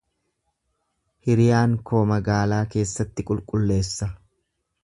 Hiriyaan 1.27 1.77
koo 1.91 2.01
magaalaa 2.13 2.65
keessatti 2.75 3.29
qulqulleessa 3.31 4.13